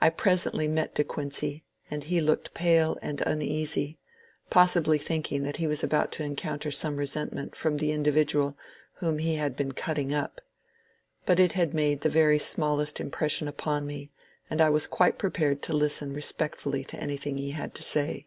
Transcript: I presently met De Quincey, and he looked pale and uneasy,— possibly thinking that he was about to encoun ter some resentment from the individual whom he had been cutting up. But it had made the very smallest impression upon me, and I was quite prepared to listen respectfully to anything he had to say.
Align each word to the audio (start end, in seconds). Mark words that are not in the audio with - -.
I 0.00 0.08
presently 0.08 0.66
met 0.68 0.94
De 0.94 1.04
Quincey, 1.04 1.66
and 1.90 2.04
he 2.04 2.22
looked 2.22 2.54
pale 2.54 2.98
and 3.02 3.20
uneasy,— 3.26 3.98
possibly 4.58 4.96
thinking 4.96 5.42
that 5.42 5.58
he 5.58 5.66
was 5.66 5.84
about 5.84 6.12
to 6.12 6.22
encoun 6.22 6.60
ter 6.60 6.70
some 6.70 6.96
resentment 6.96 7.54
from 7.54 7.76
the 7.76 7.92
individual 7.92 8.56
whom 9.00 9.18
he 9.18 9.34
had 9.34 9.56
been 9.56 9.72
cutting 9.72 10.14
up. 10.14 10.40
But 11.26 11.38
it 11.38 11.52
had 11.52 11.74
made 11.74 12.00
the 12.00 12.08
very 12.08 12.38
smallest 12.38 13.00
impression 13.00 13.48
upon 13.48 13.86
me, 13.86 14.10
and 14.48 14.62
I 14.62 14.70
was 14.70 14.86
quite 14.86 15.18
prepared 15.18 15.60
to 15.64 15.74
listen 15.74 16.14
respectfully 16.14 16.82
to 16.86 16.96
anything 16.98 17.36
he 17.36 17.50
had 17.50 17.74
to 17.74 17.82
say. 17.82 18.24